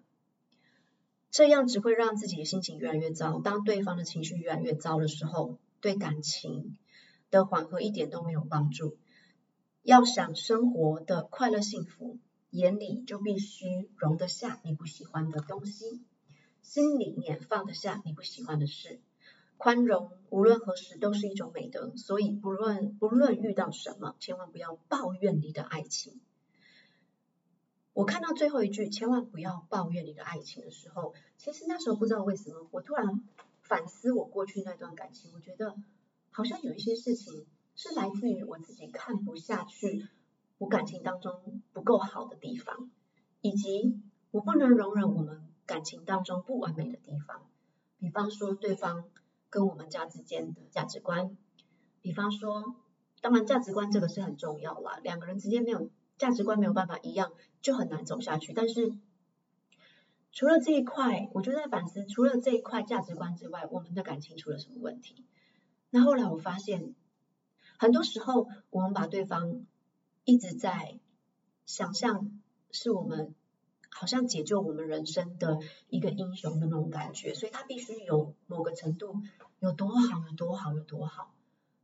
[1.32, 3.41] 这样只会让自己的心情越来越糟。
[3.41, 6.77] 当对方的情绪越来越糟的时候，对感情。
[7.30, 8.98] 的缓和一点都没有帮助。
[9.82, 12.18] 要想生活的快乐幸福，
[12.49, 16.01] 眼里就必须容得下你不喜欢的东西，
[16.62, 18.99] 心里面放得下你不喜欢的事。
[19.56, 26.20] 宽容无论何时都是一种美德，所以不论不论遇到什么，千万不要抱怨你的爱情。
[27.93, 33.24] 我看到最后一句“千万不要抱怨你的爱情”的时候，其实那时候不知道为什么，我突然
[33.62, 35.76] 反思我过去那段感情，我觉得。
[36.38, 40.06] 好像有一些事情是来自于我自己看不下去，
[40.60, 42.92] 我感情当中不够好的地方，
[43.42, 47.42] 以及我不能容忍我们感情当中不完美的地方。
[47.98, 49.06] 比方说，对方
[49.50, 51.36] 跟我们家之间的价值观，
[52.04, 52.76] 比方说，
[53.20, 57.34] 当然价值观这个是很重要啦，两个人之间没有价值观没有办法一样，
[57.64, 58.54] 就很难走下去。
[58.54, 58.94] 但是
[60.32, 65.26] 除了这一块，我就在反思，除了这一块价值观之外，我们的感情出了什么问题？
[65.90, 66.96] 那后来我发现，
[67.78, 69.66] 很多时候我们把对方
[70.26, 71.00] 一直在
[71.66, 72.40] 想象
[72.72, 73.36] 是我们。
[73.90, 75.58] 好像解救我们人生的
[75.90, 79.24] 一个英雄的那种感觉，所以他必须有某个程度
[79.60, 81.34] 有多好，有多好，有多好。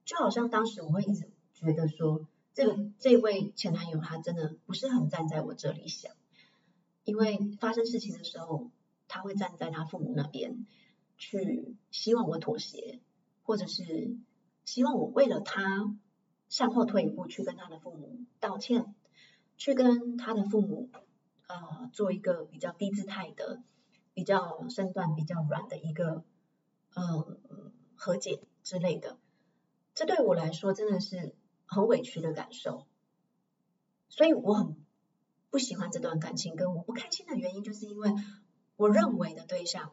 [0.06, 6.12] 就好像当时我会一直觉得说，这个这位前男友他真的不是很站在我这里想，
[7.04, 8.70] 因为发生事情的时候，
[9.08, 10.68] 他会站在他父母那边
[11.18, 12.99] 去希望我妥协，
[13.43, 14.17] 或者是
[14.65, 15.95] 希望我为了他
[16.49, 18.95] 向后退一步去跟他的父母道歉，
[19.57, 20.89] 去跟他的父母。
[21.45, 23.61] 呃，做一个比较低姿态的、
[24.13, 26.23] 比较身段比较软的一个
[26.95, 27.37] 呃
[27.95, 29.19] 和解之类的，
[29.93, 31.35] 这对我来说真的是
[31.65, 32.87] 很委屈的感受，
[34.07, 34.77] 所以我很
[35.51, 36.55] 不喜欢这段感情。
[36.55, 38.13] 跟我不开心的原因，就是因为
[38.77, 39.91] 我认为的对象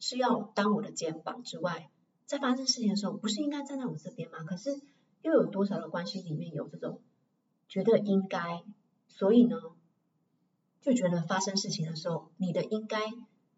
[0.00, 1.88] 是要当我的肩膀之外，
[2.30, 4.44] 在发生事情的时候，不是应该站在我这边吗？
[4.44, 4.80] 可是
[5.20, 7.00] 又有多少的关系里面有这种
[7.68, 8.62] 觉得应该，
[9.08, 9.60] 所以呢？
[10.80, 13.00] 就觉得发生事情的时候，你的应该，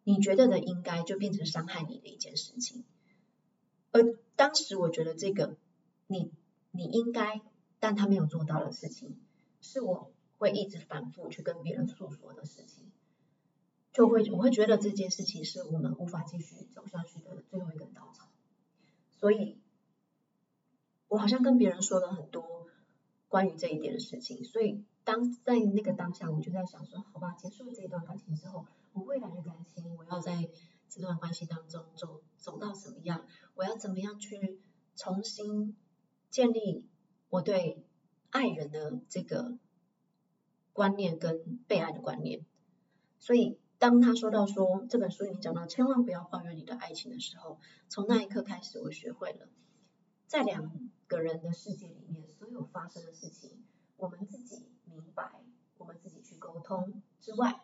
[0.04, 2.82] 你觉得的应该，就变成伤害你的一件事情。
[3.90, 5.54] 而当时我觉得这个，
[6.06, 6.32] 你
[6.70, 7.42] 你应该，
[7.78, 9.18] 但他没有做到的事情，
[9.60, 12.90] 是我会一直反复去跟别人诉说的事情，
[13.92, 18.28] 就会我会觉得这件事情是我们无法继续走下去的最后一根稻草。
[19.22, 19.56] 所以，
[21.06, 22.66] 我好像跟别人说了很多
[23.28, 24.82] 关于这一点的事情，所以。
[25.04, 30.48] 当在那个当下，我就在想说，好吧，结束了这一段感情之后，我未来的感情，我要在
[30.88, 33.26] 这段关系当中走走到什么样？
[33.56, 34.60] 我要怎么样去
[34.94, 35.76] 重新
[36.30, 36.86] 建立
[37.30, 37.84] 我对
[38.30, 39.58] 爱人的这个
[40.72, 42.46] 观念跟被爱的观念？
[43.18, 47.58] 所以，当他说到说这本书里面讲到，千万不要抱怨你的爱情的时候，
[47.88, 49.48] 从那一刻开始，我学会了
[50.28, 53.64] 在两个人的世界里面，所有发生的事情，
[53.96, 54.68] 我们自己。
[54.84, 55.32] 明白，
[55.78, 57.60] 我们自己去沟通之外，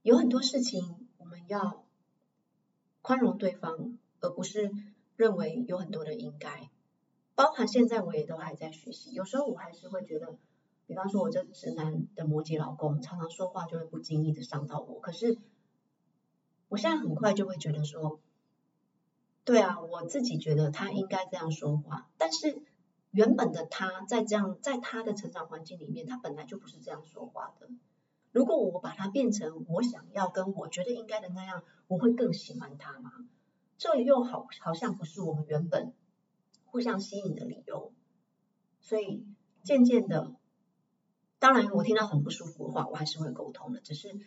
[0.00, 1.84] 有很多事情我们要
[3.02, 4.72] 宽容对方，而不是
[5.16, 6.70] 认为有很多的应该。
[7.34, 10.38] 包含现在我也都还在学习，有时候我还是会觉得，
[10.86, 15.00] 比方说我这直男的摩羯老公，常常说话就会不经意的伤到我。
[15.00, 15.38] 可是
[16.68, 18.20] 我现在很快就会觉得说，
[19.44, 22.62] 对啊，我自己觉得他应该这样说话，但是。
[23.14, 27.68] 原本的他在这样，在他的成长环境里面，他本来就不是这样说话的。
[28.32, 33.12] 如果我把他变成我想要跟我觉得应该的那样，我会更喜欢他吗？
[33.78, 35.92] 这又好好像不是我们原本
[36.64, 37.92] 互相吸引的理由。
[38.80, 39.24] 所以
[39.62, 40.34] 渐渐的，
[41.44, 43.80] 当然我听到很不舒服的话，我还是会沟通的。
[43.80, 44.18] 只是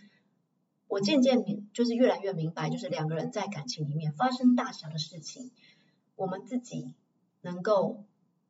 [0.88, 5.50] 我渐渐明，就是越来越明白，就是两个人在感情里面发生大小的事情，
[6.16, 6.94] 我们自己
[7.42, 8.04] 能够。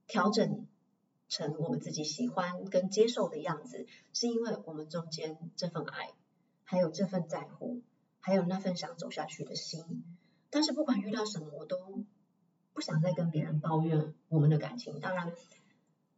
[0.09, 0.65] 调整
[1.27, 6.11] 成我们自己喜欢跟接受的样子，是因为我们中间这份爱，
[6.63, 7.81] 还有这份在乎，
[8.21, 10.05] 还有那份想走下去的心。
[10.49, 11.75] 但是不管遇到什么，我都
[12.71, 15.01] 不想再跟别人抱怨我们的感情。
[15.01, 15.33] 当然，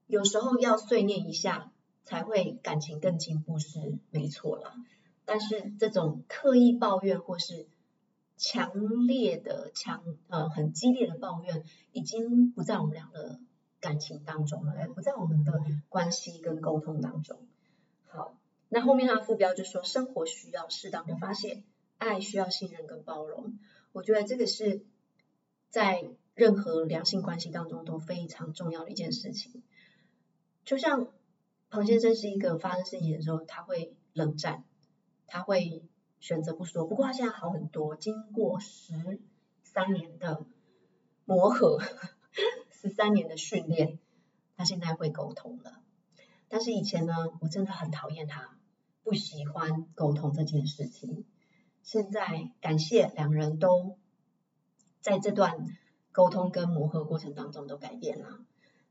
[0.05, 1.71] 有时候要碎念一下，
[2.05, 4.75] 才会感情更进步是没错啦。
[5.25, 7.67] 但是这种刻意抱怨或是
[8.37, 13.39] 强烈的强呃很激烈的抱怨，已经不在我们俩的。
[13.81, 17.39] 感情当中了，而不在我们的关系跟沟通当中。
[18.07, 18.37] 好，
[18.67, 21.63] 那后面的副标就说，生活需要适当的发泄，
[21.97, 23.57] 爱需要信任跟包容。
[23.93, 24.83] 我觉得这个是
[25.69, 26.03] 在
[26.35, 29.63] 任何两性关系当中都非常重要的一件事情。
[30.65, 31.07] 就像
[31.69, 34.63] 彭先生是一个发生事情的时候，他会冷战，
[35.27, 35.83] 他会
[36.19, 36.85] 选择不说。
[36.85, 39.19] 不过他现在好很多，经过十
[39.63, 40.45] 三年的
[41.25, 41.79] 磨合。
[42.81, 43.99] 十三年的训练，
[44.55, 45.81] 他现在会沟通了。
[46.47, 48.55] 但是以前呢，我真的很讨厌他，
[49.03, 51.25] 不喜欢沟通这件事情。
[51.83, 53.97] 现在感谢两人都
[55.01, 55.65] 在这段
[56.13, 58.39] 沟通跟磨合过程当中都改变了。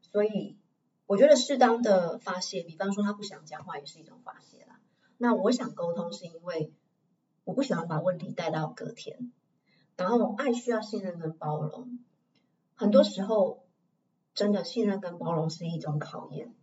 [0.02, 0.58] 所以
[1.08, 4.78] 我觉得适当的发泄，比方说他不想讲话也是一种发泄啦。
[5.16, 6.72] 那我想沟通是因为
[7.42, 9.32] 我不喜欢把问题带到隔天。
[9.96, 11.98] 然后爱需要信任跟包容，
[12.76, 13.66] 很多时候。
[14.34, 16.54] 真的信任跟包容是一种考验。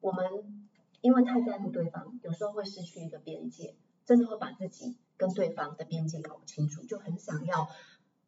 [0.00, 0.66] 我们
[1.02, 7.68] 因为太在乎对方，有时候会失去一个边界，真的会把自己跟对方的边界搞不清楚，就很想要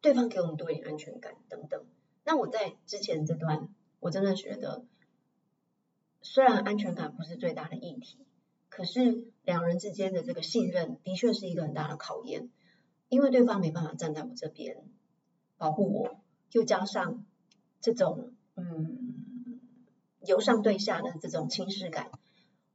[0.01, 1.85] 对方给我们多一点安全感等等。
[2.23, 4.85] 那我在之前这段，我真的觉得，
[6.25, 8.19] 虽然安全感不是最大的议题，
[8.71, 12.51] 可是两人之间的这个信任的确是一个很大的考验，
[13.11, 14.83] 因为对方没办法站在我这边
[15.59, 16.21] 保护我，
[16.51, 17.25] 又加上
[17.81, 19.61] 这种嗯
[20.21, 22.11] 由上对下的这种轻视感，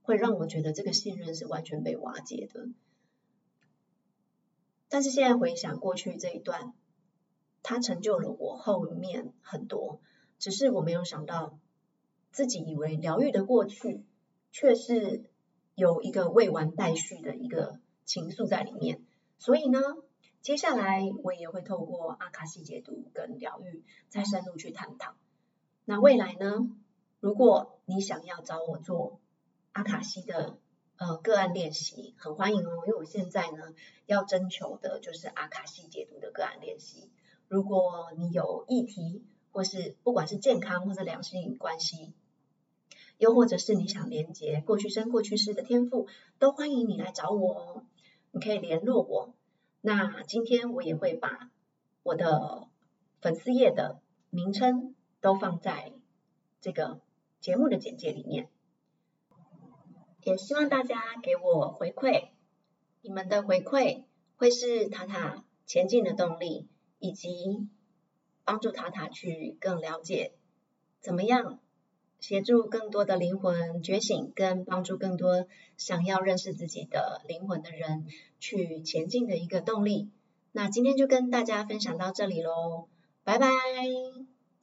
[0.04, 2.68] 会让我觉得这个信任是完全被瓦解的。
[4.88, 6.74] 但是现在回想过去这一段，
[7.64, 10.00] 他成就了我后面很多，
[10.38, 11.60] 只是我没有想到，
[12.32, 14.04] 自己以为疗愈的过去，
[14.52, 15.24] 却是
[15.76, 19.04] 有一个未完待续的一个情愫在里面。
[19.38, 19.80] 所以呢，
[20.42, 25.14] 接下来我也会透过阿卡西解读跟疗愈，再深入去探讨。
[25.86, 26.70] 那未来呢，
[27.20, 29.20] 如果你想要找我做
[29.72, 30.58] 阿卡西的，
[30.98, 33.74] 呃，个案练习很欢迎哦，因为我现在呢
[34.06, 37.10] 要征求的就是阿卡西解读的个案练习。
[37.48, 42.14] 如果你有议题，或是不管是健康或者两性关系，
[43.18, 47.84] 又或者是你想连接过去生过去世的天赋，都欢迎你来找我哦。
[48.32, 49.34] 你可以联络我。
[49.82, 51.50] 那今天我也会把
[52.04, 52.68] 我的
[53.22, 55.94] 粉丝页的名称都放在
[56.62, 57.02] 这个
[57.40, 58.50] 节目的简介里面。
[60.24, 62.28] 也希望大家给我回馈，
[63.02, 64.04] 你们的回馈
[64.36, 66.68] 会是塔塔前进的动力，
[67.00, 67.68] 以及
[68.50, 70.32] 帮助塔塔去更了解
[71.02, 71.60] 怎么样
[72.20, 75.46] 协助更多的灵魂觉醒，跟帮助更多
[75.78, 78.08] 想要认识自己的灵魂的人
[78.40, 80.10] 去前进的一个动力。
[80.52, 82.88] 那今天就跟大家分享到这里喽，
[83.24, 83.48] 拜拜。